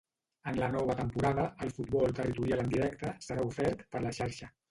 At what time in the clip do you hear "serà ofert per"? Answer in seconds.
3.29-4.05